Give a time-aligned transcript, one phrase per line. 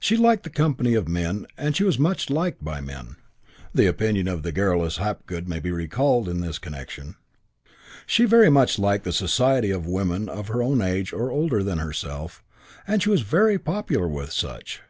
[0.00, 3.14] She liked the company of men and she was much liked by men
[3.72, 7.14] (the opinion of the garrulous Hapgood may be recalled in this connection).
[8.04, 11.78] She very much liked the society of women of her own age or older than
[11.78, 12.42] herself,
[12.88, 14.82] and she was very popular with such.